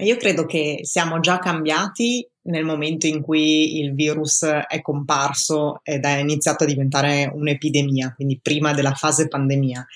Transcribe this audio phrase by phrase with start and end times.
[0.00, 6.04] Io credo che siamo già cambiati nel momento in cui il virus è comparso ed
[6.04, 9.86] è iniziato a diventare un'epidemia, quindi prima della fase pandemia.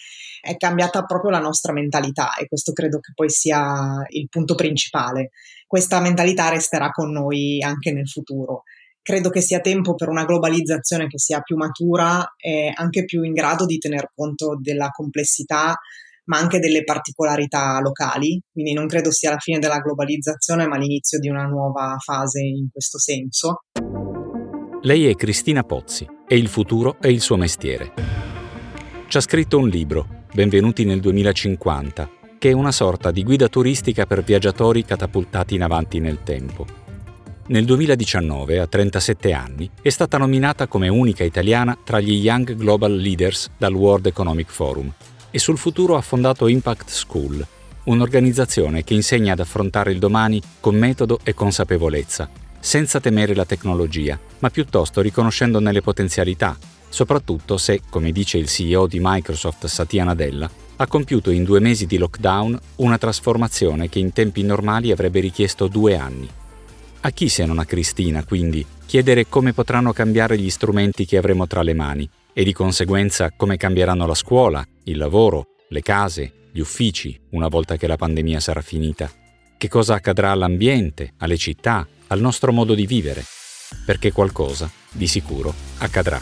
[0.41, 5.33] È cambiata proprio la nostra mentalità e questo credo che poi sia il punto principale.
[5.67, 8.63] Questa mentalità resterà con noi anche nel futuro.
[9.03, 13.35] Credo che sia tempo per una globalizzazione che sia più matura e anche più in
[13.35, 15.79] grado di tener conto della complessità
[16.25, 21.19] ma anche delle particolarità locali, quindi non credo sia la fine della globalizzazione, ma l'inizio
[21.19, 23.63] di una nuova fase in questo senso.
[24.83, 27.93] Lei è Cristina Pozzi e il futuro è il suo mestiere.
[29.09, 34.07] Ci ha scritto un libro, Benvenuti nel 2050, che è una sorta di guida turistica
[34.07, 36.65] per viaggiatori catapultati in avanti nel tempo.
[37.49, 42.95] Nel 2019, a 37 anni, è stata nominata come unica italiana tra gli Young Global
[42.95, 44.93] Leaders dal World Economic Forum
[45.31, 47.47] e sul futuro ha fondato Impact School,
[47.85, 54.19] un'organizzazione che insegna ad affrontare il domani con metodo e consapevolezza, senza temere la tecnologia,
[54.41, 56.57] ma piuttosto riconoscendone le potenzialità,
[56.89, 61.87] soprattutto se, come dice il CEO di Microsoft Satya Nadella, ha compiuto in due mesi
[61.87, 66.29] di lockdown una trasformazione che in tempi normali avrebbe richiesto due anni.
[67.03, 71.47] A chi se non a Cristina, quindi, chiedere come potranno cambiare gli strumenti che avremo
[71.47, 76.61] tra le mani e di conseguenza come cambieranno la scuola, il lavoro, le case, gli
[76.61, 79.11] uffici una volta che la pandemia sarà finita.
[79.57, 83.23] Che cosa accadrà all'ambiente, alle città, al nostro modo di vivere?
[83.85, 86.21] Perché qualcosa, di sicuro, accadrà.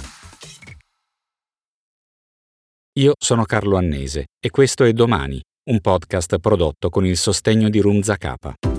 [2.99, 7.79] Io sono Carlo Annese e questo è Domani, un podcast prodotto con il sostegno di
[7.79, 8.78] Rumza Capa.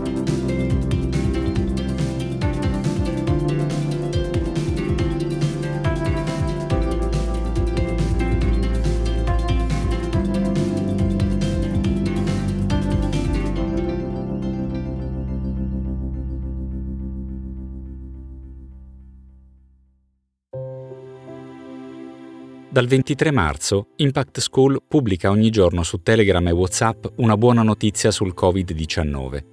[22.72, 28.11] Dal 23 marzo Impact School pubblica ogni giorno su Telegram e WhatsApp una buona notizia
[28.11, 29.43] sul Covid-19.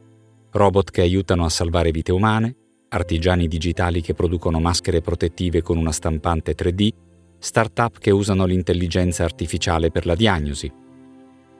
[0.51, 2.55] Robot che aiutano a salvare vite umane,
[2.91, 6.91] artigiani digitali che producono maschere protettive con una stampante 3D,
[7.39, 10.71] start-up che usano l'intelligenza artificiale per la diagnosi.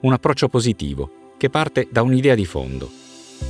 [0.01, 2.87] Un approccio positivo che parte da un'idea di fondo.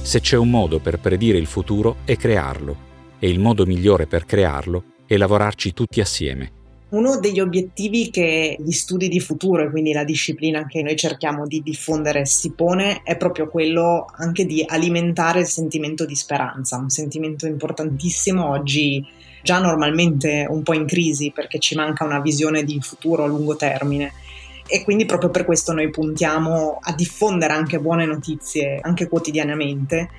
[0.01, 2.85] Se c'è un modo per predire il futuro è crearlo
[3.19, 6.56] e il modo migliore per crearlo è lavorarci tutti assieme.
[6.89, 11.45] Uno degli obiettivi che gli studi di futuro e quindi la disciplina che noi cerchiamo
[11.45, 16.89] di diffondere si pone è proprio quello anche di alimentare il sentimento di speranza, un
[16.89, 19.05] sentimento importantissimo oggi
[19.43, 23.57] già normalmente un po' in crisi perché ci manca una visione di futuro a lungo
[23.57, 24.13] termine.
[24.65, 30.09] E quindi proprio per questo noi puntiamo a diffondere anche buone notizie anche quotidianamente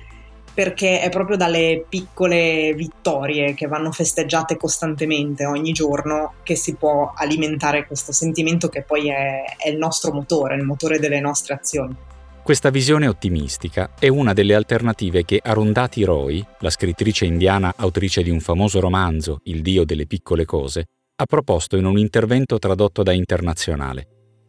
[0.59, 7.13] perché è proprio dalle piccole vittorie che vanno festeggiate costantemente ogni giorno che si può
[7.15, 11.95] alimentare questo sentimento che poi è, è il nostro motore, il motore delle nostre azioni.
[12.43, 18.29] Questa visione ottimistica è una delle alternative che Arundhati Roy, la scrittrice indiana autrice di
[18.29, 23.13] un famoso romanzo, Il Dio delle piccole cose, ha proposto in un intervento tradotto da
[23.13, 24.07] Internazionale.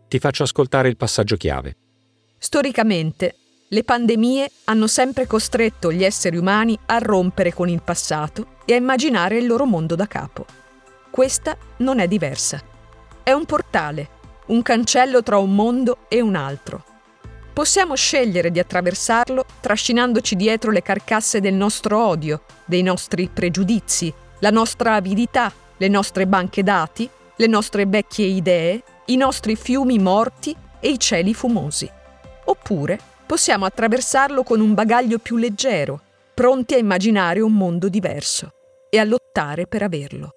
[0.08, 1.76] Ti faccio ascoltare il passaggio chiave.
[2.36, 3.34] Storicamente,
[3.72, 8.76] le pandemie hanno sempre costretto gli esseri umani a rompere con il passato e a
[8.76, 10.44] immaginare il loro mondo da capo.
[11.08, 12.60] Questa non è diversa.
[13.22, 14.08] È un portale,
[14.46, 16.82] un cancello tra un mondo e un altro.
[17.52, 24.50] Possiamo scegliere di attraversarlo trascinandoci dietro le carcasse del nostro odio, dei nostri pregiudizi, la
[24.50, 30.88] nostra avidità, le nostre banche dati, le nostre vecchie idee, i nostri fiumi morti e
[30.88, 31.88] i cieli fumosi.
[32.46, 36.00] Oppure possiamo attraversarlo con un bagaglio più leggero,
[36.34, 38.50] pronti a immaginare un mondo diverso
[38.90, 40.30] e a lottare per averlo.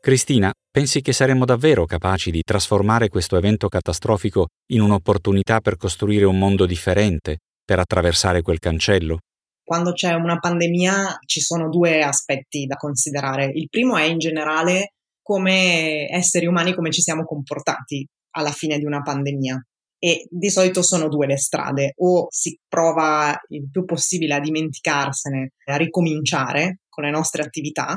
[0.00, 6.24] Cristina, pensi che saremmo davvero capaci di trasformare questo evento catastrofico in un'opportunità per costruire
[6.24, 9.18] un mondo differente, per attraversare quel cancello?
[9.62, 13.52] Quando c'è una pandemia ci sono due aspetti da considerare.
[13.54, 18.84] Il primo è in generale come esseri umani come ci siamo comportati alla fine di
[18.84, 19.64] una pandemia
[19.98, 25.52] e di solito sono due le strade, o si prova il più possibile a dimenticarsene,
[25.64, 27.96] a ricominciare con le nostre attività,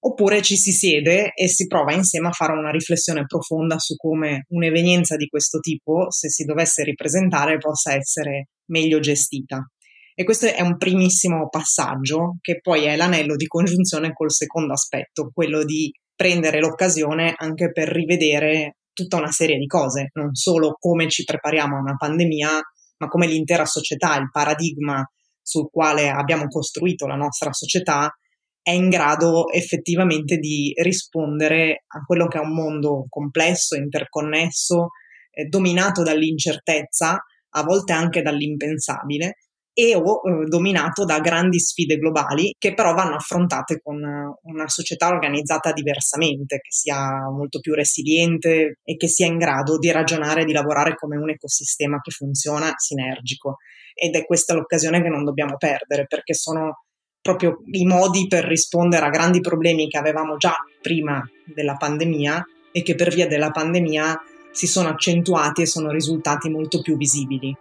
[0.00, 4.44] oppure ci si siede e si prova insieme a fare una riflessione profonda su come
[4.48, 9.66] un'evenienza di questo tipo, se si dovesse ripresentare, possa essere meglio gestita.
[10.14, 15.30] E questo è un primissimo passaggio che poi è l'anello di congiunzione col secondo aspetto,
[15.32, 21.08] quello di prendere l'occasione anche per rivedere tutta una serie di cose, non solo come
[21.08, 22.50] ci prepariamo a una pandemia,
[22.98, 25.08] ma come l'intera società, il paradigma
[25.40, 28.12] sul quale abbiamo costruito la nostra società
[28.60, 34.88] è in grado effettivamente di rispondere a quello che è un mondo complesso, interconnesso,
[35.30, 37.18] eh, dominato dall'incertezza,
[37.50, 39.36] a volte anche dall'impensabile,
[39.78, 44.02] e o eh, dominato da grandi sfide globali che però vanno affrontate con
[44.42, 49.92] una società organizzata diversamente, che sia molto più resiliente e che sia in grado di
[49.92, 53.58] ragionare e di lavorare come un ecosistema che funziona sinergico.
[53.94, 56.82] Ed è questa l'occasione che non dobbiamo perdere perché sono
[57.20, 62.82] proprio i modi per rispondere a grandi problemi che avevamo già prima della pandemia e
[62.82, 64.20] che per via della pandemia
[64.50, 67.56] si sono accentuati e sono risultati molto più visibili.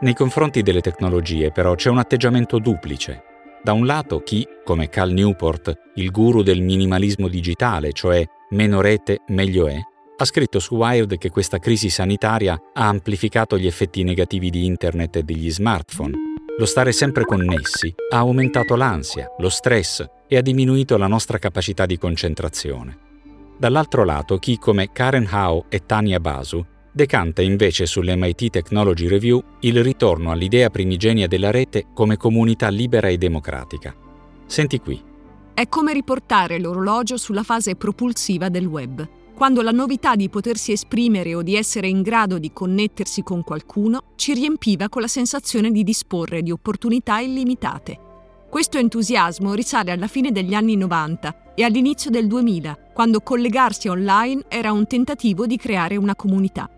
[0.00, 3.22] Nei confronti delle tecnologie però c'è un atteggiamento duplice.
[3.62, 9.20] Da un lato chi, come Cal Newport, il guru del minimalismo digitale, cioè meno rete
[9.28, 9.78] meglio è,
[10.16, 15.16] ha scritto su Wired che questa crisi sanitaria ha amplificato gli effetti negativi di Internet
[15.16, 20.96] e degli smartphone lo stare sempre connessi ha aumentato l'ansia, lo stress e ha diminuito
[20.96, 22.98] la nostra capacità di concentrazione.
[23.58, 26.64] Dall'altro lato, chi come Karen Howe e Tania Basu
[26.94, 33.18] decanta invece sull'MIT Technology Review il ritorno all'idea primigenia della rete come comunità libera e
[33.18, 33.92] democratica.
[34.46, 35.02] Senti qui.
[35.52, 41.34] È come riportare l'orologio sulla fase propulsiva del web quando la novità di potersi esprimere
[41.34, 45.82] o di essere in grado di connettersi con qualcuno ci riempiva con la sensazione di
[45.82, 47.98] disporre di opportunità illimitate.
[48.48, 54.44] Questo entusiasmo risale alla fine degli anni 90 e all'inizio del 2000, quando collegarsi online
[54.46, 56.70] era un tentativo di creare una comunità.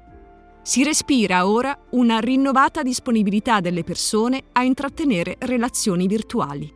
[0.67, 6.69] Si respira ora una rinnovata disponibilità delle persone a intrattenere relazioni virtuali.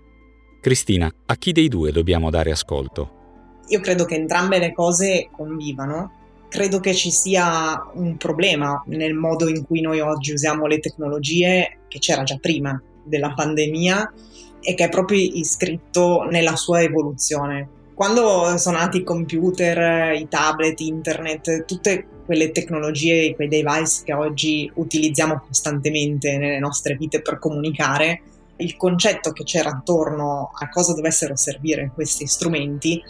[0.61, 3.63] Cristina, a chi dei due dobbiamo dare ascolto?
[3.67, 6.13] Io credo che entrambe le cose convivano.
[6.49, 11.81] Credo che ci sia un problema nel modo in cui noi oggi usiamo le tecnologie,
[11.89, 14.13] che c'era già prima della pandemia
[14.61, 17.80] e che è proprio iscritto nella sua evoluzione.
[18.01, 24.73] Quando sono nati i computer, i tablet, internet, tutte quelle tecnologie, quei device che oggi
[24.77, 28.23] utilizziamo costantemente nelle nostre vite per comunicare,
[28.57, 33.03] il concetto che c'era attorno a cosa dovessero servire questi strumenti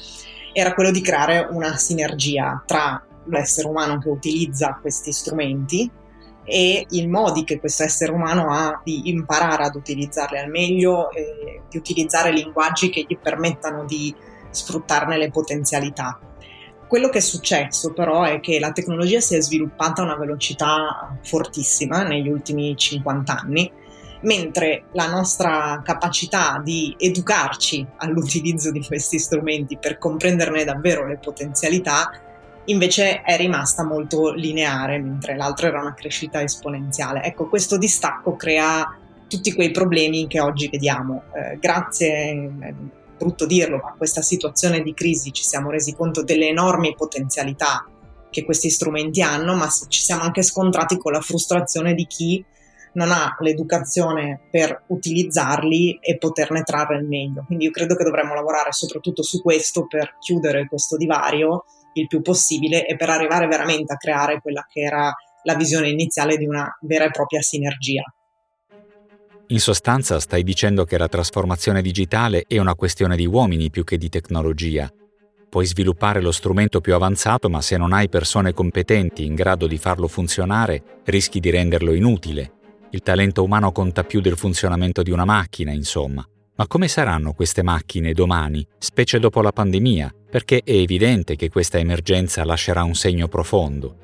[0.52, 5.88] era quello di creare una sinergia tra l'essere umano che utilizza questi strumenti
[6.42, 11.10] e i modi che questo essere umano ha di imparare ad utilizzarli al meglio
[11.68, 14.12] di utilizzare linguaggi che gli permettano di
[14.50, 16.18] sfruttarne le potenzialità.
[16.86, 21.16] Quello che è successo però è che la tecnologia si è sviluppata a una velocità
[21.22, 23.72] fortissima negli ultimi 50 anni
[24.22, 32.10] mentre la nostra capacità di educarci all'utilizzo di questi strumenti per comprenderne davvero le potenzialità
[32.66, 37.22] invece è rimasta molto lineare, mentre l'altro era una crescita esponenziale.
[37.22, 38.96] Ecco, questo distacco crea
[39.28, 41.24] tutti quei problemi che oggi vediamo.
[41.32, 42.30] Eh, grazie,
[42.60, 42.74] è
[43.20, 47.86] brutto dirlo, a questa situazione di crisi ci siamo resi conto delle enormi potenzialità
[48.30, 52.42] che questi strumenti hanno, ma ci siamo anche scontrati con la frustrazione di chi
[52.92, 57.44] non ha l'educazione per utilizzarli e poterne trarre il meglio.
[57.46, 62.22] Quindi io credo che dovremmo lavorare soprattutto su questo per chiudere questo divario il più
[62.22, 65.12] possibile e per arrivare veramente a creare quella che era
[65.42, 68.02] la visione iniziale di una vera e propria sinergia.
[69.50, 73.98] In sostanza stai dicendo che la trasformazione digitale è una questione di uomini più che
[73.98, 74.90] di tecnologia.
[75.48, 79.78] Puoi sviluppare lo strumento più avanzato, ma se non hai persone competenti in grado di
[79.78, 82.52] farlo funzionare, rischi di renderlo inutile
[82.92, 86.26] il talento umano conta più del funzionamento di una macchina, insomma.
[86.56, 90.12] Ma come saranno queste macchine domani, specie dopo la pandemia?
[90.28, 93.96] Perché è evidente che questa emergenza lascerà un segno profondo.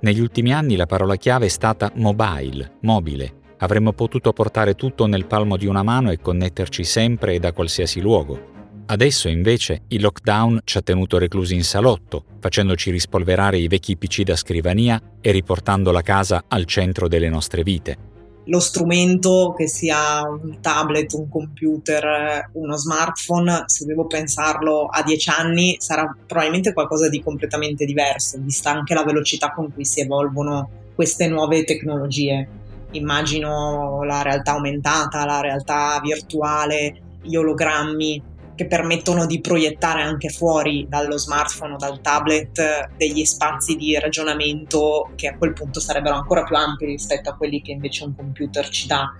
[0.00, 3.41] Negli ultimi anni la parola chiave è stata mobile, mobile.
[3.62, 8.00] Avremmo potuto portare tutto nel palmo di una mano e connetterci sempre e da qualsiasi
[8.00, 8.50] luogo.
[8.86, 14.22] Adesso invece il lockdown ci ha tenuto reclusi in salotto, facendoci rispolverare i vecchi PC
[14.22, 18.10] da scrivania e riportando la casa al centro delle nostre vite
[18.46, 25.30] lo strumento che sia un tablet, un computer, uno smartphone, se devo pensarlo a dieci
[25.30, 30.68] anni, sarà probabilmente qualcosa di completamente diverso, vista anche la velocità con cui si evolvono
[30.92, 32.48] queste nuove tecnologie.
[32.92, 38.22] Immagino la realtà aumentata, la realtà virtuale, gli ologrammi,
[38.54, 45.10] che permettono di proiettare anche fuori dallo smartphone o dal tablet degli spazi di ragionamento
[45.14, 48.68] che a quel punto sarebbero ancora più ampi rispetto a quelli che invece un computer
[48.68, 49.10] ci dà.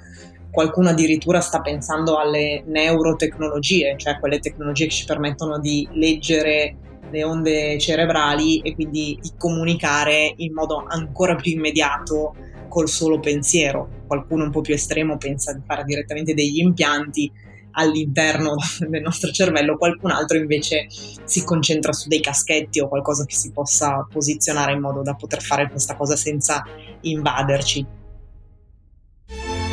[0.50, 6.76] Qualcuno addirittura sta pensando alle neurotecnologie, cioè quelle tecnologie che ci permettono di leggere
[7.11, 12.35] le onde cerebrali e quindi di comunicare in modo ancora più immediato
[12.73, 14.05] col solo pensiero.
[14.07, 17.31] Qualcuno un po' più estremo pensa di fare direttamente degli impianti
[17.73, 18.55] all'interno
[18.88, 23.52] del nostro cervello, qualcun altro invece si concentra su dei caschetti o qualcosa che si
[23.52, 26.64] possa posizionare in modo da poter fare questa cosa senza
[27.02, 27.85] invaderci.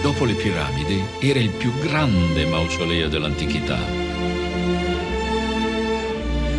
[0.01, 4.10] Dopo le piramidi era il più grande mausoleo dell'antichità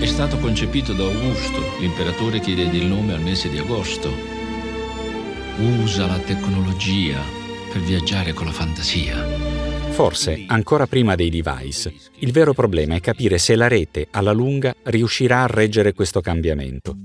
[0.00, 4.39] è stato concepito da Augusto, l'imperatore che diede il nome al mese di agosto.
[5.58, 7.20] Usa la tecnologia
[7.70, 9.16] per viaggiare con la fantasia.
[9.90, 14.74] Forse, ancora prima dei device, il vero problema è capire se la rete alla lunga
[14.84, 16.96] riuscirà a reggere questo cambiamento.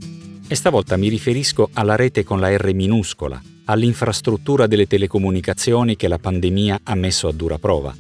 [0.47, 6.19] E stavolta mi riferisco alla rete con la R minuscola, all'infrastruttura delle telecomunicazioni che la
[6.19, 7.93] pandemia ha messo a dura prova.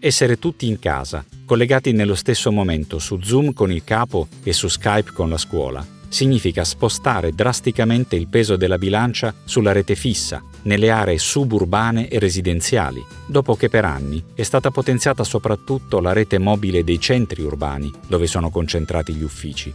[0.00, 4.66] Essere tutti in casa, collegati nello stesso momento su Zoom con il capo e su
[4.66, 10.90] Skype con la scuola, significa spostare drasticamente il peso della bilancia sulla rete fissa, nelle
[10.90, 16.84] aree suburbane e residenziali, dopo che per anni è stata potenziata soprattutto la rete mobile
[16.84, 19.72] dei centri urbani, dove sono concentrati gli uffici.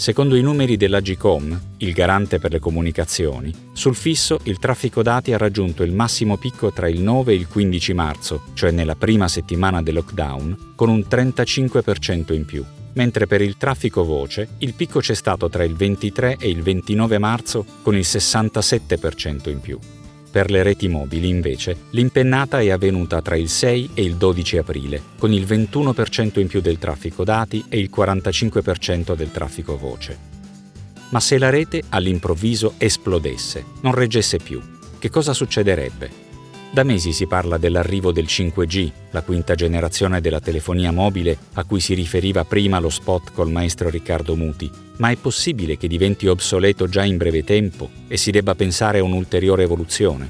[0.00, 5.36] Secondo i numeri dell'Agicom, il garante per le comunicazioni, sul fisso il traffico dati ha
[5.36, 9.82] raggiunto il massimo picco tra il 9 e il 15 marzo, cioè nella prima settimana
[9.82, 15.14] del lockdown, con un 35% in più, mentre per il traffico voce il picco c'è
[15.14, 19.78] stato tra il 23 e il 29 marzo con il 67% in più.
[20.30, 25.02] Per le reti mobili, invece, l'impennata è avvenuta tra il 6 e il 12 aprile,
[25.18, 30.16] con il 21% in più del traffico dati e il 45% del traffico voce.
[31.10, 34.60] Ma se la rete all'improvviso esplodesse, non reggesse più,
[35.00, 36.19] che cosa succederebbe?
[36.72, 41.80] Da mesi si parla dell'arrivo del 5G, la quinta generazione della telefonia mobile a cui
[41.80, 46.86] si riferiva prima lo spot col maestro Riccardo Muti, ma è possibile che diventi obsoleto
[46.86, 50.28] già in breve tempo e si debba pensare a un'ulteriore evoluzione?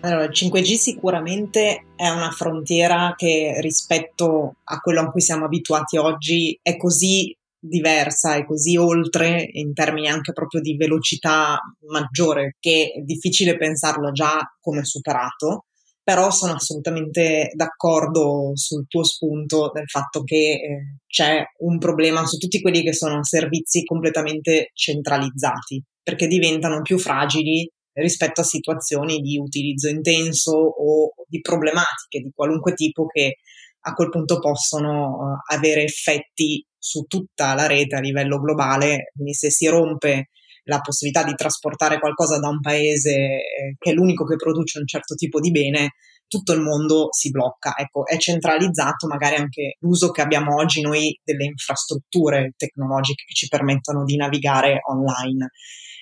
[0.00, 5.98] Allora, il 5G sicuramente è una frontiera che rispetto a quello a cui siamo abituati
[5.98, 11.58] oggi è così diversa e così oltre in termini anche proprio di velocità
[11.90, 15.64] maggiore che è difficile pensarlo già come superato
[16.08, 22.38] però sono assolutamente d'accordo sul tuo spunto del fatto che eh, c'è un problema su
[22.38, 29.36] tutti quelli che sono servizi completamente centralizzati perché diventano più fragili rispetto a situazioni di
[29.36, 33.38] utilizzo intenso o di problematiche di qualunque tipo che
[33.80, 39.34] a quel punto possono uh, avere effetti su tutta la rete a livello globale, quindi
[39.34, 40.30] se si rompe
[40.64, 44.86] la possibilità di trasportare qualcosa da un paese eh, che è l'unico che produce un
[44.86, 45.92] certo tipo di bene,
[46.28, 47.74] tutto il mondo si blocca.
[47.76, 53.48] Ecco, è centralizzato magari anche l'uso che abbiamo oggi noi delle infrastrutture tecnologiche che ci
[53.48, 55.48] permettono di navigare online.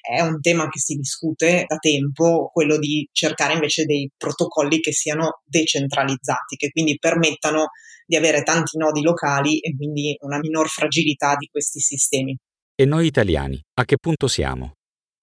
[0.01, 4.93] È un tema che si discute da tempo, quello di cercare invece dei protocolli che
[4.93, 7.71] siano decentralizzati, che quindi permettano
[8.05, 12.37] di avere tanti nodi locali e quindi una minor fragilità di questi sistemi.
[12.77, 14.75] E noi italiani, a che punto siamo?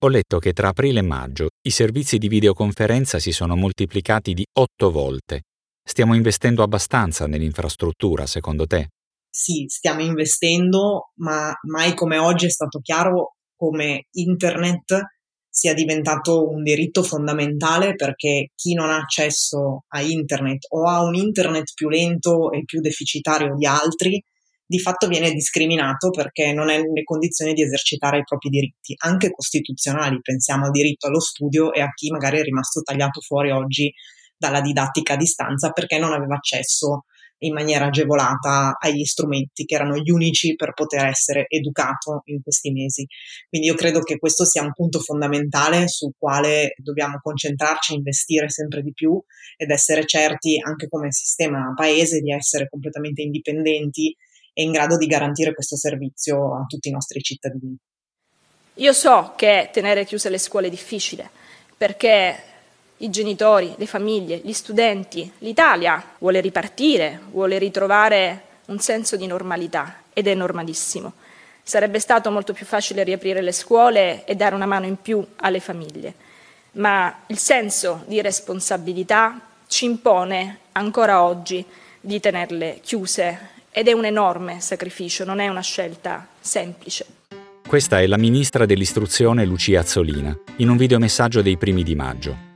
[0.04, 4.44] Ho letto che tra aprile e maggio i servizi di videoconferenza si sono moltiplicati di
[4.60, 5.44] otto volte.
[5.82, 8.90] Stiamo investendo abbastanza nell'infrastruttura, secondo te?
[9.30, 15.04] Sì, stiamo investendo, ma mai come oggi è stato chiaro come internet
[15.48, 21.16] sia diventato un diritto fondamentale perché chi non ha accesso a internet o ha un
[21.16, 24.22] internet più lento e più deficitario di altri,
[24.74, 29.30] di fatto viene discriminato perché non è nelle condizioni di esercitare i propri diritti, anche
[29.30, 30.20] costituzionali.
[30.20, 33.94] Pensiamo al diritto allo studio e a chi magari è rimasto tagliato fuori oggi
[34.36, 37.06] dalla didattica a distanza perché non aveva accesso
[37.44, 42.72] in maniera agevolata agli strumenti che erano gli unici per poter essere educato in questi
[42.72, 43.06] mesi.
[43.50, 48.82] Quindi io credo che questo sia un punto fondamentale sul quale dobbiamo concentrarci, investire sempre
[48.82, 49.22] di più
[49.56, 54.16] ed essere certi anche come sistema paese di essere completamente indipendenti
[54.54, 57.76] e in grado di garantire questo servizio a tutti i nostri cittadini.
[58.76, 61.30] Io so che tenere chiuse le scuole è difficile
[61.76, 62.52] perché
[62.98, 65.30] i genitori, le famiglie, gli studenti.
[65.40, 71.14] L'Italia vuole ripartire, vuole ritrovare un senso di normalità ed è normalissimo.
[71.62, 75.60] Sarebbe stato molto più facile riaprire le scuole e dare una mano in più alle
[75.60, 76.14] famiglie,
[76.74, 81.66] ma il senso di responsabilità ci impone ancora oggi
[82.00, 87.06] di tenerle chiuse ed è un enorme sacrificio, non è una scelta semplice.
[87.66, 92.52] Questa è la ministra dell'istruzione Lucia Azzolina, in un videomessaggio dei primi di maggio.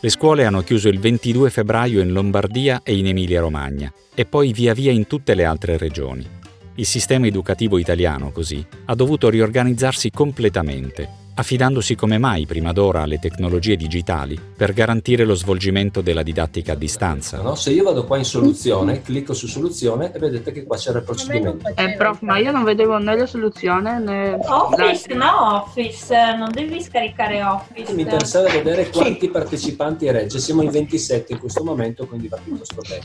[0.00, 4.74] Le scuole hanno chiuso il 22 febbraio in Lombardia e in Emilia-Romagna e poi via
[4.74, 6.26] via in tutte le altre regioni.
[6.74, 13.18] Il sistema educativo italiano, così, ha dovuto riorganizzarsi completamente, affidandosi come mai prima d'ora alle
[13.18, 17.40] tecnologie digitali per garantire lo svolgimento della didattica a distanza.
[17.40, 17.54] No?
[17.54, 21.04] Se io vado qua in soluzione, clicco su soluzione e vedete che qua c'era il
[21.04, 21.68] procedimento.
[21.74, 24.38] Eh prof, ma io non vedevo né la soluzione né...
[24.46, 27.92] Office, no Office, non devi scaricare Office.
[27.94, 32.82] Mi interessava vedere quanti partecipanti regge, siamo in 27 in questo momento, quindi va piuttosto
[32.86, 33.04] bene.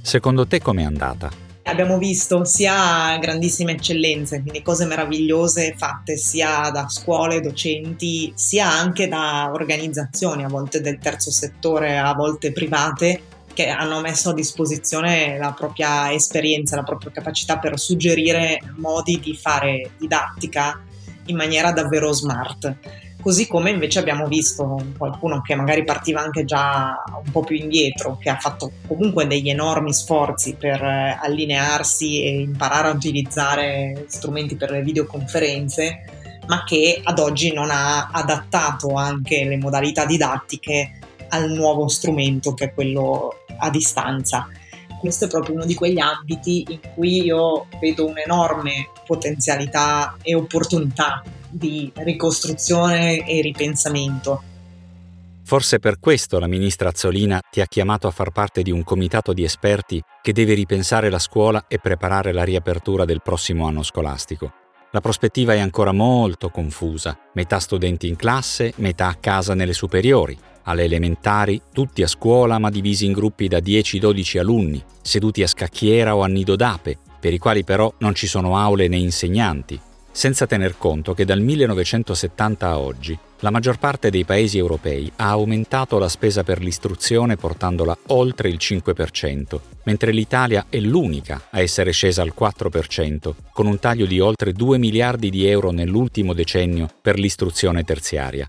[0.00, 1.51] Secondo te com'è andata?
[1.64, 9.06] Abbiamo visto sia grandissime eccellenze, quindi cose meravigliose fatte sia da scuole, docenti, sia anche
[9.06, 13.22] da organizzazioni, a volte del terzo settore, a volte private,
[13.54, 19.36] che hanno messo a disposizione la propria esperienza, la propria capacità per suggerire modi di
[19.36, 20.80] fare didattica
[21.26, 22.74] in maniera davvero smart
[23.22, 28.18] così come invece abbiamo visto qualcuno che magari partiva anche già un po' più indietro,
[28.18, 34.56] che ha fatto comunque degli enormi sforzi per eh, allinearsi e imparare a utilizzare strumenti
[34.56, 36.04] per le videoconferenze,
[36.48, 40.98] ma che ad oggi non ha adattato anche le modalità didattiche
[41.28, 44.48] al nuovo strumento che è quello a distanza.
[44.98, 51.22] Questo è proprio uno di quegli ambiti in cui io vedo un'enorme potenzialità e opportunità
[51.52, 54.42] di ricostruzione e ripensamento.
[55.44, 59.32] Forse per questo la ministra Azzolina ti ha chiamato a far parte di un comitato
[59.32, 64.52] di esperti che deve ripensare la scuola e preparare la riapertura del prossimo anno scolastico.
[64.92, 70.38] La prospettiva è ancora molto confusa, metà studenti in classe, metà a casa nelle superiori,
[70.64, 76.14] alle elementari, tutti a scuola ma divisi in gruppi da 10-12 alunni, seduti a scacchiera
[76.14, 79.80] o a nido d'ape, per i quali però non ci sono aule né insegnanti,
[80.12, 85.30] senza tener conto che dal 1970 a oggi la maggior parte dei paesi europei ha
[85.30, 91.90] aumentato la spesa per l'istruzione portandola oltre il 5%, mentre l'Italia è l'unica a essere
[91.90, 97.18] scesa al 4%, con un taglio di oltre 2 miliardi di euro nell'ultimo decennio per
[97.18, 98.48] l'istruzione terziaria.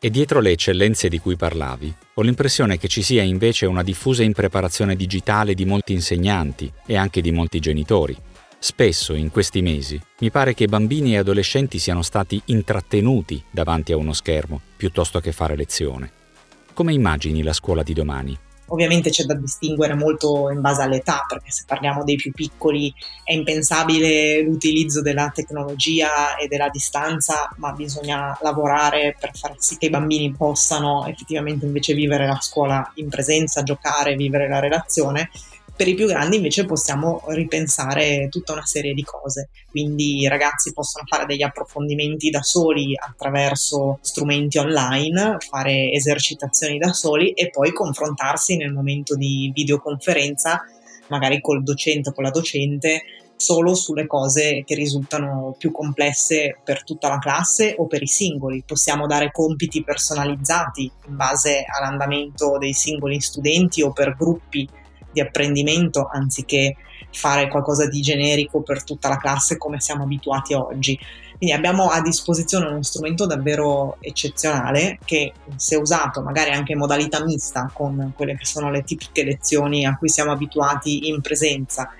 [0.00, 4.22] E dietro le eccellenze di cui parlavi, ho l'impressione che ci sia invece una diffusa
[4.22, 8.16] impreparazione digitale di molti insegnanti e anche di molti genitori,
[8.60, 13.96] Spesso in questi mesi mi pare che bambini e adolescenti siano stati intrattenuti davanti a
[13.96, 16.10] uno schermo piuttosto che fare lezione.
[16.74, 18.36] Come immagini la scuola di domani?
[18.70, 22.92] Ovviamente c'è da distinguere molto in base all'età, perché se parliamo dei più piccoli
[23.22, 29.86] è impensabile l'utilizzo della tecnologia e della distanza, ma bisogna lavorare per far sì che
[29.86, 35.30] i bambini possano effettivamente invece vivere la scuola in presenza, giocare, vivere la relazione
[35.78, 40.72] per i più grandi invece possiamo ripensare tutta una serie di cose, quindi i ragazzi
[40.72, 47.72] possono fare degli approfondimenti da soli attraverso strumenti online, fare esercitazioni da soli e poi
[47.72, 50.64] confrontarsi nel momento di videoconferenza,
[51.10, 53.02] magari col docente o con la docente,
[53.36, 58.64] solo sulle cose che risultano più complesse per tutta la classe o per i singoli.
[58.66, 64.68] Possiamo dare compiti personalizzati in base all'andamento dei singoli studenti o per gruppi
[65.12, 66.76] di apprendimento anziché
[67.10, 70.98] fare qualcosa di generico per tutta la classe come siamo abituati oggi.
[71.36, 77.24] Quindi abbiamo a disposizione uno strumento davvero eccezionale che se usato magari anche in modalità
[77.24, 81.90] mista con quelle che sono le tipiche lezioni a cui siamo abituati in presenza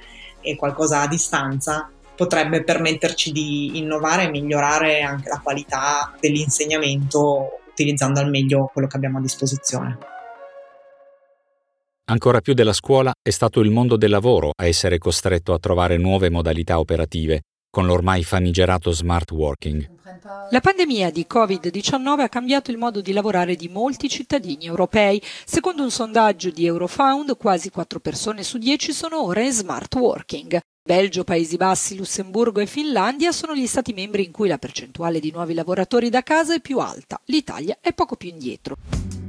[0.40, 8.18] e qualcosa a distanza potrebbe permetterci di innovare e migliorare anche la qualità dell'insegnamento utilizzando
[8.18, 10.17] al meglio quello che abbiamo a disposizione.
[12.10, 15.98] Ancora più della scuola è stato il mondo del lavoro a essere costretto a trovare
[15.98, 19.86] nuove modalità operative, con l'ormai famigerato smart working.
[20.50, 25.20] La pandemia di Covid-19 ha cambiato il modo di lavorare di molti cittadini europei.
[25.44, 30.58] Secondo un sondaggio di Eurofound, quasi 4 persone su 10 sono ora in smart working.
[30.82, 35.30] Belgio, Paesi Bassi, Lussemburgo e Finlandia sono gli stati membri in cui la percentuale di
[35.30, 37.20] nuovi lavoratori da casa è più alta.
[37.26, 38.76] L'Italia è poco più indietro.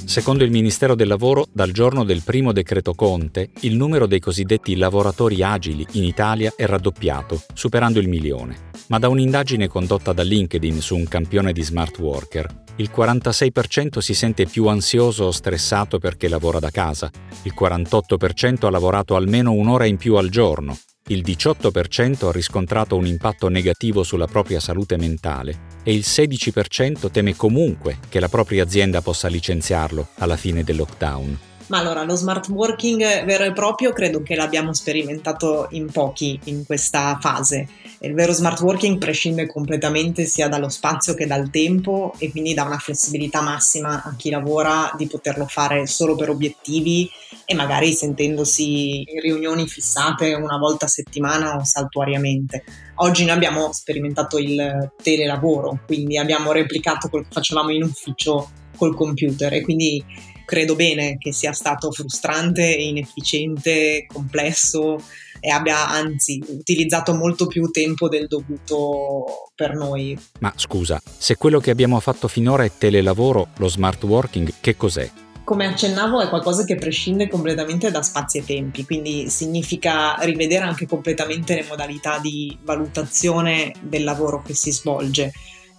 [0.09, 4.75] Secondo il Ministero del Lavoro, dal giorno del primo decreto Conte, il numero dei cosiddetti
[4.75, 8.71] lavoratori agili in Italia è raddoppiato, superando il milione.
[8.87, 14.15] Ma da un'indagine condotta da LinkedIn su un campione di smart worker, il 46% si
[14.15, 17.11] sente più ansioso o stressato perché lavora da casa,
[17.43, 20.75] il 48% ha lavorato almeno un'ora in più al giorno,
[21.09, 27.35] il 18% ha riscontrato un impatto negativo sulla propria salute mentale e il 16% teme
[27.35, 31.48] comunque che la propria azienda possa licenziarlo alla fine del lockdown.
[31.69, 36.65] Ma allora, lo smart working vero e proprio credo che l'abbiamo sperimentato in pochi in
[36.65, 37.67] questa fase.
[37.99, 42.63] Il vero smart working prescinde completamente sia dallo spazio che dal tempo e quindi dà
[42.63, 47.07] una flessibilità massima a chi lavora di poterlo fare solo per obiettivi
[47.45, 52.63] e magari sentendosi in riunioni fissate una volta a settimana o saltuariamente.
[52.95, 58.95] Oggi noi abbiamo sperimentato il telelavoro, quindi abbiamo replicato quello che facevamo in ufficio col
[58.95, 60.03] computer e quindi
[60.49, 64.97] credo bene che sia stato frustrante, inefficiente, complesso
[65.39, 70.17] e abbia anzi utilizzato molto più tempo del dovuto per noi.
[70.39, 75.11] Ma scusa, se quello che abbiamo fatto finora è telelavoro, lo smart working, che cos'è?
[75.43, 80.85] come accennavo, è qualcosa che prescinde completamente da spazi e tempi, quindi significa rivedere anche
[80.85, 85.31] completamente le modalità di valutazione del lavoro che si svolge.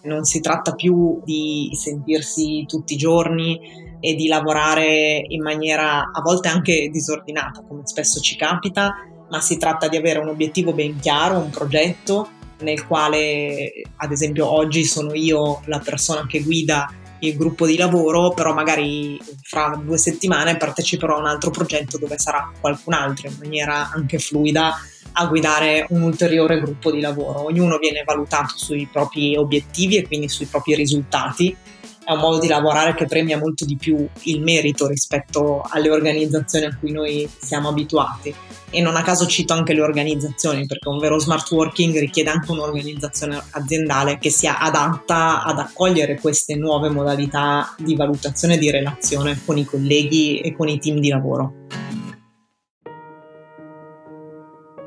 [0.03, 3.61] Non si tratta più di sentirsi tutti i giorni
[4.01, 8.95] e di lavorare in maniera a volte anche disordinata, come spesso ci capita,
[9.29, 12.29] ma si tratta di avere un obiettivo ben chiaro, un progetto
[12.61, 18.33] nel quale, ad esempio, oggi sono io la persona che guida il gruppo di lavoro,
[18.33, 23.37] però magari fra due settimane parteciperò a un altro progetto dove sarà qualcun altro in
[23.39, 24.75] maniera anche fluida
[25.13, 27.45] a guidare un ulteriore gruppo di lavoro.
[27.45, 31.55] Ognuno viene valutato sui propri obiettivi e quindi sui propri risultati
[32.11, 36.65] è un modo di lavorare che premia molto di più il merito rispetto alle organizzazioni
[36.65, 38.35] a cui noi siamo abituati.
[38.69, 42.51] E non a caso cito anche le organizzazioni, perché un vero smart working richiede anche
[42.51, 49.41] un'organizzazione aziendale che sia adatta ad accogliere queste nuove modalità di valutazione e di relazione
[49.45, 51.69] con i colleghi e con i team di lavoro.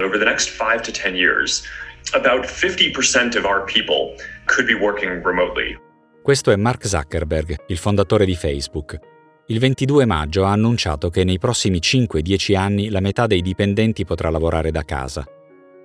[0.01, 1.63] Over the next five to 10 years,
[2.13, 4.13] about 50% of our people
[4.45, 5.77] could be working remotely.
[6.23, 8.97] Questo è Mark Zuckerberg, il fondatore di Facebook.
[9.47, 14.29] Il 22 maggio ha annunciato che nei prossimi 5-10 anni la metà dei dipendenti potrà
[14.29, 15.25] lavorare da casa.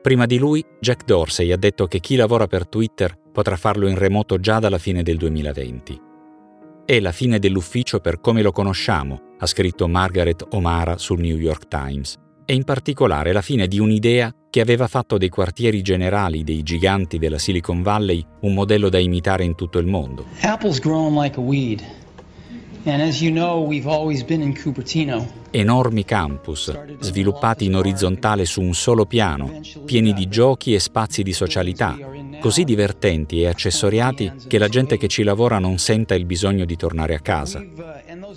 [0.00, 3.98] Prima di lui, Jack Dorsey ha detto che chi lavora per Twitter potrà farlo in
[3.98, 6.00] remoto già dalla fine del 2020.
[6.84, 11.66] È la fine dell'ufficio per come lo conosciamo, ha scritto Margaret O'Mara sul New York
[11.66, 16.62] Times e in particolare la fine di un'idea che aveva fatto dei quartieri generali dei
[16.62, 20.24] giganti della Silicon Valley un modello da imitare in tutto il mondo.
[20.40, 21.38] Like
[23.22, 23.70] you know.
[25.50, 31.32] Enormi campus, sviluppati in orizzontale su un solo piano, pieni di giochi e spazi di
[31.32, 31.96] socialità,
[32.40, 36.76] così divertenti e accessoriati che la gente che ci lavora non senta il bisogno di
[36.76, 37.62] tornare a casa.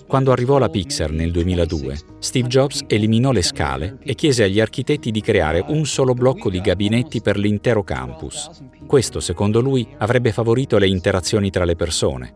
[0.08, 5.12] Quando arrivò la Pixar nel 2002, Steve Jobs eliminò le scale e chiese agli architetti
[5.12, 8.50] di creare un solo blocco di gabinetti per l'intero campus.
[8.88, 12.34] Questo, secondo lui, avrebbe favorito le interazioni tra le persone.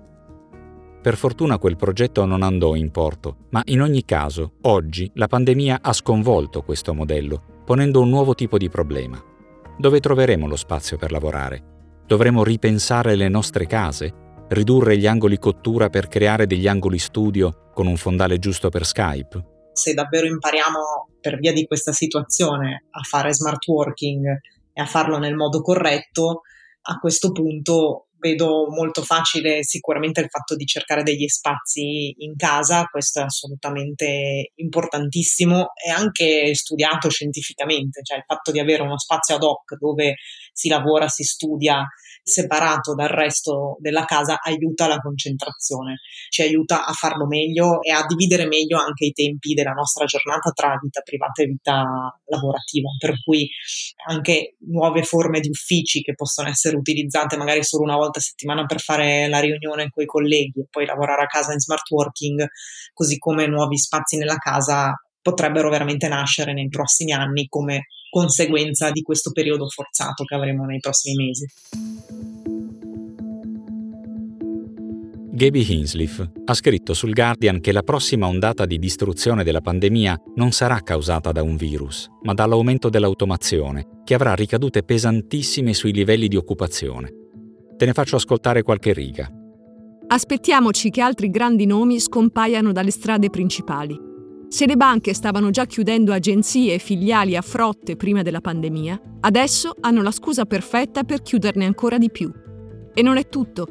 [1.01, 5.79] Per fortuna quel progetto non andò in porto, ma in ogni caso, oggi la pandemia
[5.81, 9.21] ha sconvolto questo modello, ponendo un nuovo tipo di problema.
[9.77, 11.63] Dove troveremo lo spazio per lavorare?
[12.05, 14.24] Dovremo ripensare le nostre case?
[14.49, 19.53] Ridurre gli angoli cottura per creare degli angoli studio con un fondale giusto per Skype?
[19.73, 24.25] Se davvero impariamo per via di questa situazione a fare smart working
[24.73, 26.41] e a farlo nel modo corretto,
[26.87, 32.85] a questo punto vedo molto facile sicuramente il fatto di cercare degli spazi in casa,
[32.85, 39.35] questo è assolutamente importantissimo e anche studiato scientificamente, cioè il fatto di avere uno spazio
[39.35, 40.15] ad hoc dove
[40.55, 41.85] si lavora, si studia
[42.23, 48.05] separato dal resto della casa aiuta la concentrazione, ci aiuta a farlo meglio e a
[48.07, 51.83] dividere meglio anche i tempi della nostra giornata tra vita privata e vita
[52.25, 53.47] lavorativa, per cui
[54.07, 58.65] anche nuove forme di uffici che possono essere utilizzate magari solo una volta a settimana
[58.65, 62.47] per fare la riunione con i colleghi e poi lavorare a casa in smart working,
[62.93, 69.01] così come nuovi spazi nella casa potrebbero veramente nascere nei prossimi anni come conseguenza di
[69.01, 71.45] questo periodo forzato che avremo nei prossimi mesi.
[75.33, 80.53] Gaby Hinsliff ha scritto sul Guardian che la prossima ondata di distruzione della pandemia non
[80.53, 86.37] sarà causata da un virus, ma dall'aumento dell'automazione, che avrà ricadute pesantissime sui livelli di
[86.37, 87.11] occupazione.
[87.75, 89.29] Te ne faccio ascoltare qualche riga.
[90.07, 94.13] Aspettiamoci che altri grandi nomi scompaiano dalle strade principali.
[94.47, 99.73] Se le banche stavano già chiudendo agenzie e filiali a frotte prima della pandemia, adesso
[99.81, 102.31] hanno la scusa perfetta per chiuderne ancora di più.
[102.93, 103.67] E non è tutto.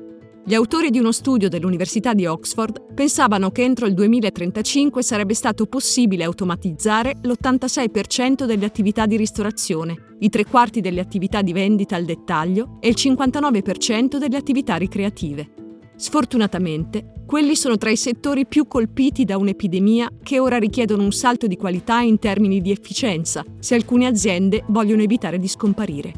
[0.46, 5.64] Gli autori di uno studio dell'Università di Oxford pensavano che entro il 2035 sarebbe stato
[5.64, 12.04] possibile automatizzare l'86% delle attività di ristorazione, i tre quarti delle attività di vendita al
[12.04, 15.48] dettaglio e il 59% delle attività ricreative.
[15.96, 21.46] Sfortunatamente, Quelli sono tra i settori più colpiti da un'epidemia che ora richiedono un salto
[21.46, 26.12] di qualità in termini di efficienza se alcune aziende vogliono evitare di scomparire.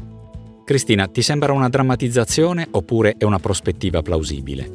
[0.65, 4.69] Cristina, ti sembra una drammatizzazione oppure è una prospettiva plausibile?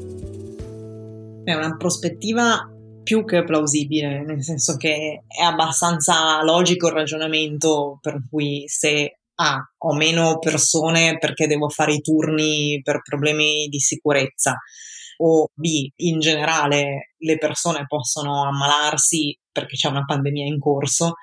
[1.45, 2.67] È una prospettiva
[3.03, 9.73] più che plausibile, nel senso che è abbastanza logico il ragionamento per cui se A
[9.77, 14.57] ho meno persone perché devo fare i turni per problemi di sicurezza
[15.25, 21.15] o B in generale le persone possono ammalarsi perché c'è una pandemia in corso,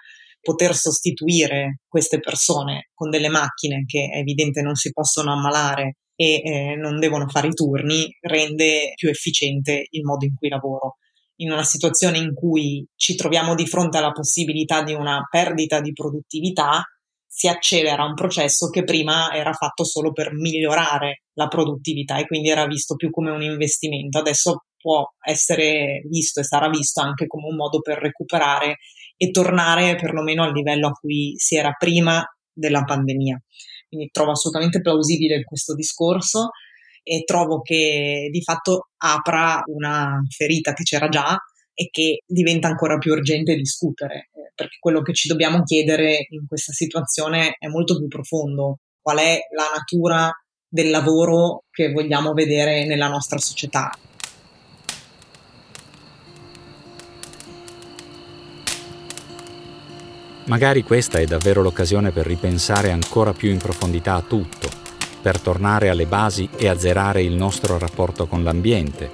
[0.41, 6.41] poter sostituire queste persone con delle macchine che è evidente non si possono ammalare e
[6.43, 10.97] eh, non devono fare i turni rende più efficiente il modo in cui lavoro.
[11.37, 15.93] In una situazione in cui ci troviamo di fronte alla possibilità di una perdita di
[15.93, 16.83] produttività,
[17.31, 22.49] si accelera un processo che prima era fatto solo per migliorare la produttività e quindi
[22.49, 24.17] era visto più come un investimento.
[24.17, 28.77] Adesso può essere visto e sarà visto anche come un modo per recuperare
[29.15, 33.39] e tornare perlomeno al livello a cui si era prima della pandemia.
[33.87, 36.49] Quindi trovo assolutamente plausibile questo discorso
[37.03, 41.37] e trovo che di fatto apra una ferita che c'era già
[41.79, 46.45] e che diventa ancora più urgente discutere, eh, perché quello che ci dobbiamo chiedere in
[46.45, 48.79] questa situazione è molto più profondo.
[49.01, 50.29] Qual è la natura
[50.67, 53.97] del lavoro che vogliamo vedere nella nostra società?
[60.47, 64.87] Magari questa è davvero l'occasione per ripensare ancora più in profondità a tutto
[65.21, 69.09] per tornare alle basi e azzerare il nostro rapporto con l'ambiente,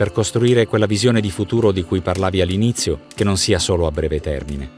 [0.00, 3.90] per costruire quella visione di futuro di cui parlavi all'inizio che non sia solo a
[3.90, 4.70] breve termine.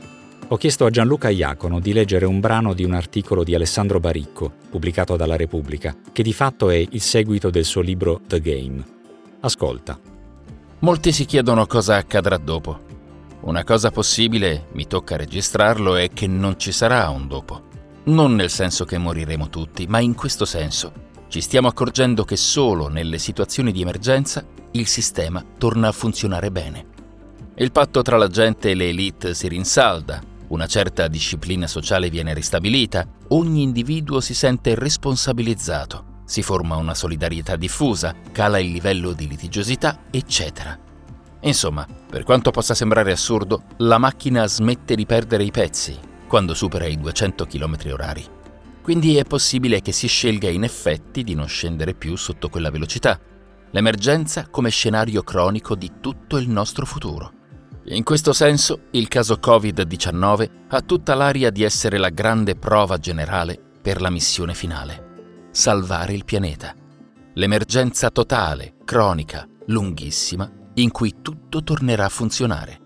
[0.49, 4.53] Ho chiesto a Gianluca Iacono di leggere un brano di un articolo di Alessandro Baricco,
[4.69, 8.85] pubblicato dalla Repubblica, che di fatto è il seguito del suo libro The Game.
[9.43, 9.97] Ascolta.
[10.81, 12.81] Molti si chiedono cosa accadrà dopo.
[13.43, 17.63] Una cosa possibile, mi tocca registrarlo, è che non ci sarà un dopo.
[18.07, 21.11] Non nel senso che moriremo tutti, ma in questo senso.
[21.33, 26.85] Ci stiamo accorgendo che solo nelle situazioni di emergenza il sistema torna a funzionare bene.
[27.55, 32.35] Il patto tra la gente e le elite si rinsalda, una certa disciplina sociale viene
[32.35, 39.27] ristabilita, ogni individuo si sente responsabilizzato, si forma una solidarietà diffusa, cala il livello di
[39.27, 40.79] litigiosità, eccetera.
[41.41, 46.85] Insomma, per quanto possa sembrare assurdo, la macchina smette di perdere i pezzi, quando supera
[46.85, 48.41] i 200 km orari.
[48.83, 53.19] Quindi è possibile che si scelga in effetti di non scendere più sotto quella velocità.
[53.71, 57.33] L'emergenza come scenario cronico di tutto il nostro futuro.
[57.87, 63.59] In questo senso, il caso Covid-19 ha tutta l'aria di essere la grande prova generale
[63.81, 65.49] per la missione finale.
[65.53, 66.75] Salvare il pianeta.
[67.35, 72.82] L'emergenza totale, cronica, lunghissima, in cui tutto tornerà a funzionare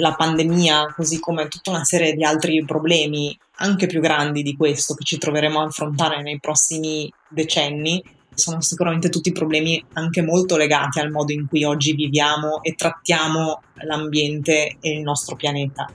[0.00, 4.94] la pandemia, così come tutta una serie di altri problemi anche più grandi di questo
[4.94, 8.02] che ci troveremo a affrontare nei prossimi decenni,
[8.34, 13.60] sono sicuramente tutti problemi anche molto legati al modo in cui oggi viviamo e trattiamo
[13.86, 15.86] l'ambiente e il nostro pianeta.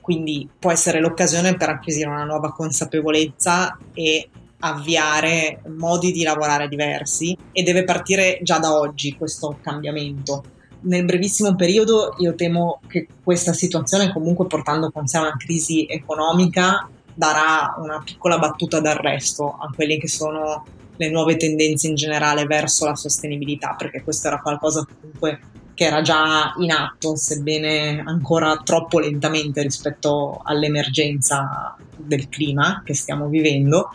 [0.00, 7.36] Quindi può essere l'occasione per acquisire una nuova consapevolezza e avviare modi di lavorare diversi
[7.52, 10.42] e deve partire già da oggi questo cambiamento
[10.84, 16.88] nel brevissimo periodo io temo che questa situazione, comunque portando con sé una crisi economica,
[17.14, 20.64] darà una piccola battuta d'arresto a quelle che sono
[20.96, 25.40] le nuove tendenze in generale verso la sostenibilità, perché questo era qualcosa comunque
[25.74, 33.28] che era già in atto, sebbene ancora troppo lentamente rispetto all'emergenza del clima che stiamo
[33.28, 33.90] vivendo.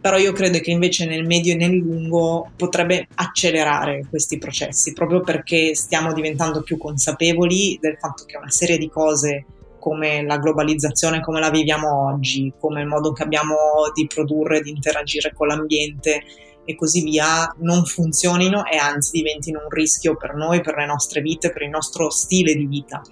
[0.00, 5.20] Però io credo che invece nel medio e nel lungo potrebbe accelerare questi processi, proprio
[5.20, 9.46] perché stiamo diventando più consapevoli del fatto che una serie di cose
[9.78, 13.56] come la globalizzazione come la viviamo oggi, come il modo che abbiamo
[13.92, 16.22] di produrre, di interagire con l'ambiente
[16.64, 21.20] e così via, non funzionino e anzi diventino un rischio per noi, per le nostre
[21.20, 23.02] vite, per il nostro stile di vita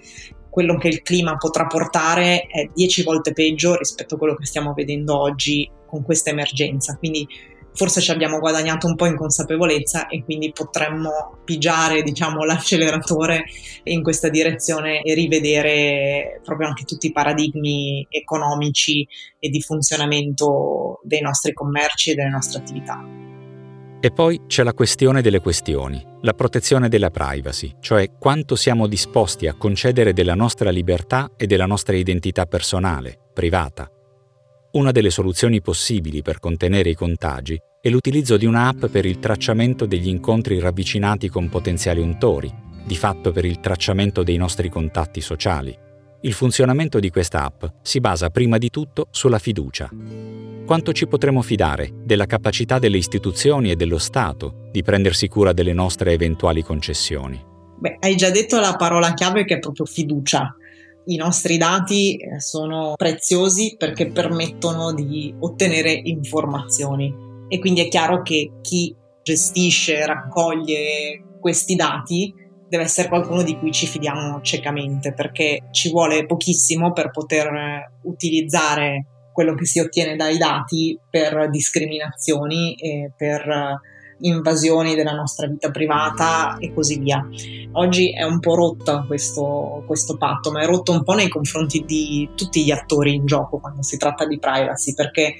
[0.51, 4.73] quello che il clima potrà portare è dieci volte peggio rispetto a quello che stiamo
[4.73, 6.97] vedendo oggi con questa emergenza.
[6.97, 7.25] Quindi
[7.73, 13.45] forse ci abbiamo guadagnato un po' in consapevolezza e quindi potremmo pigiare diciamo, l'acceleratore
[13.85, 19.07] in questa direzione e rivedere proprio anche tutti i paradigmi economici
[19.39, 23.40] e di funzionamento dei nostri commerci e delle nostre attività.
[24.03, 29.45] E poi c'è la questione delle questioni, la protezione della privacy, cioè quanto siamo disposti
[29.45, 33.87] a concedere della nostra libertà e della nostra identità personale, privata.
[34.71, 39.85] Una delle soluzioni possibili per contenere i contagi è l'utilizzo di un'app per il tracciamento
[39.85, 42.51] degli incontri ravvicinati con potenziali untori,
[42.83, 45.77] di fatto per il tracciamento dei nostri contatti sociali.
[46.23, 49.89] Il funzionamento di questa app si basa prima di tutto sulla fiducia.
[50.67, 55.73] Quanto ci potremo fidare della capacità delle istituzioni e dello Stato di prendersi cura delle
[55.73, 57.43] nostre eventuali concessioni?
[57.79, 60.55] Beh, hai già detto la parola chiave che è proprio fiducia.
[61.05, 67.11] I nostri dati eh, sono preziosi perché permettono di ottenere informazioni
[67.47, 72.31] e quindi è chiaro che chi gestisce, raccoglie questi dati
[72.71, 77.49] deve essere qualcuno di cui ci fidiamo ciecamente perché ci vuole pochissimo per poter
[78.03, 83.77] utilizzare quello che si ottiene dai dati per discriminazioni e per
[84.19, 87.21] invasioni della nostra vita privata e così via.
[87.73, 91.83] Oggi è un po' rotto questo, questo patto, ma è rotto un po' nei confronti
[91.85, 95.35] di tutti gli attori in gioco quando si tratta di privacy, perché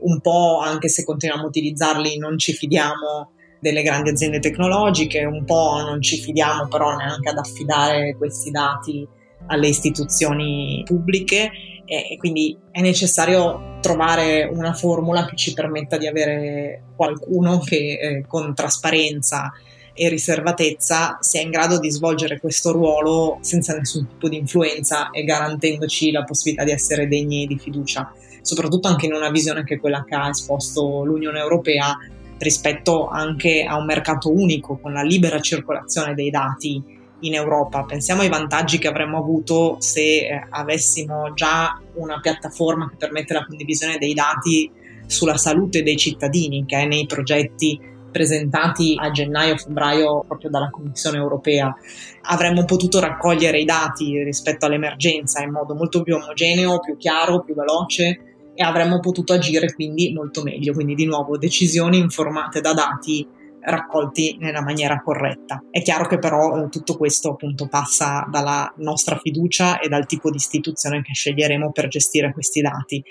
[0.00, 5.44] un po' anche se continuiamo a utilizzarli non ci fidiamo delle grandi aziende tecnologiche, un
[5.44, 9.06] po' non ci fidiamo però neanche ad affidare questi dati
[9.46, 11.50] alle istituzioni pubbliche
[11.84, 18.24] e quindi è necessario trovare una formula che ci permetta di avere qualcuno che eh,
[18.26, 19.52] con trasparenza
[19.92, 25.24] e riservatezza sia in grado di svolgere questo ruolo senza nessun tipo di influenza e
[25.24, 29.80] garantendoci la possibilità di essere degni di fiducia soprattutto anche in una visione che è
[29.80, 31.96] quella che ha esposto l'Unione Europea
[32.40, 36.82] rispetto anche a un mercato unico con la libera circolazione dei dati
[37.20, 37.84] in Europa.
[37.84, 43.44] Pensiamo ai vantaggi che avremmo avuto se eh, avessimo già una piattaforma che permette la
[43.44, 44.70] condivisione dei dati
[45.06, 47.78] sulla salute dei cittadini, che è nei progetti
[48.10, 51.76] presentati a gennaio-febbraio proprio dalla Commissione europea.
[52.22, 57.54] Avremmo potuto raccogliere i dati rispetto all'emergenza in modo molto più omogeneo, più chiaro, più
[57.54, 58.29] veloce
[58.60, 60.74] e avremmo potuto agire quindi molto meglio.
[60.74, 63.26] Quindi di nuovo decisioni informate da dati
[63.58, 65.64] raccolti nella maniera corretta.
[65.70, 70.30] È chiaro che però eh, tutto questo appunto passa dalla nostra fiducia e dal tipo
[70.30, 73.02] di istituzione che sceglieremo per gestire questi dati.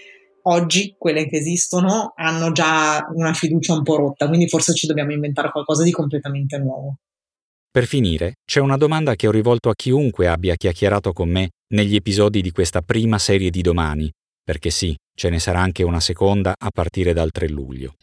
[0.44, 5.14] Oggi quelle che esistono hanno già una fiducia un po' rotta, quindi forse ci dobbiamo
[5.14, 6.98] inventare qualcosa di completamente nuovo.
[7.72, 11.96] Per finire, c'è una domanda che ho rivolto a chiunque abbia chiacchierato con me negli
[11.96, 14.10] episodi di questa prima serie di domani,
[14.50, 17.94] perché sì, ce ne sarà anche una seconda a partire dal 3 luglio.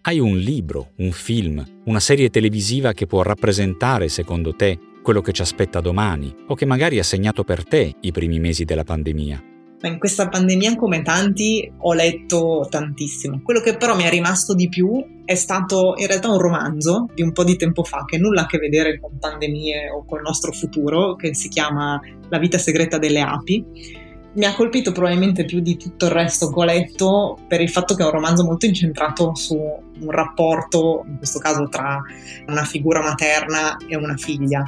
[0.00, 5.32] Hai un libro, un film, una serie televisiva che può rappresentare, secondo te, quello che
[5.32, 9.44] ci aspetta domani o che magari ha segnato per te i primi mesi della pandemia?
[9.82, 13.42] In questa pandemia, come tanti, ho letto tantissimo.
[13.42, 17.20] Quello che però mi è rimasto di più è stato in realtà un romanzo di
[17.20, 20.52] un po' di tempo fa, che nulla a che vedere con pandemie o col nostro
[20.52, 23.99] futuro, che si chiama La vita segreta delle api
[24.32, 27.94] mi ha colpito probabilmente più di tutto il resto che ho letto per il fatto
[27.94, 32.00] che è un romanzo molto incentrato su un rapporto, in questo caso tra
[32.46, 34.62] una figura materna e una figlia.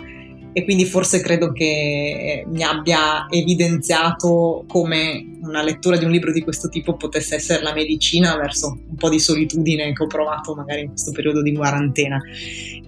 [0.55, 6.43] E quindi forse credo che mi abbia evidenziato come una lettura di un libro di
[6.43, 10.83] questo tipo potesse essere la medicina verso un po' di solitudine che ho provato magari
[10.83, 12.21] in questo periodo di quarantena.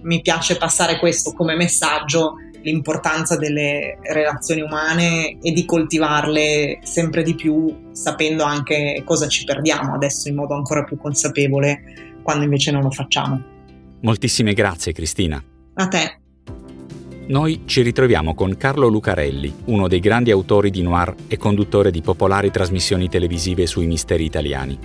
[0.03, 7.35] Mi piace passare questo come messaggio l'importanza delle relazioni umane e di coltivarle sempre di
[7.35, 12.81] più, sapendo anche cosa ci perdiamo adesso in modo ancora più consapevole quando invece non
[12.81, 13.41] lo facciamo.
[14.01, 15.41] Moltissime grazie Cristina.
[15.75, 16.19] A te.
[17.27, 22.01] Noi ci ritroviamo con Carlo Lucarelli, uno dei grandi autori di noir e conduttore di
[22.01, 24.77] popolari trasmissioni televisive sui misteri italiani.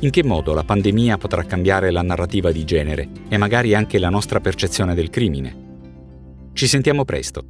[0.00, 4.08] In che modo la pandemia potrà cambiare la narrativa di genere e magari anche la
[4.08, 5.71] nostra percezione del crimine?
[6.54, 7.46] Ci sentiamo presto.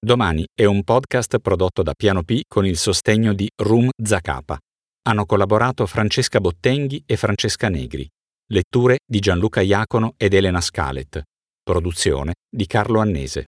[0.00, 4.58] Domani è un podcast prodotto da Piano P con il sostegno di Room Zacapa.
[5.02, 8.08] Hanno collaborato Francesca Bottenghi e Francesca Negri.
[8.50, 11.22] Letture di Gianluca Iacono ed Elena Scalet.
[11.62, 13.36] Produzione di Carlo Annese.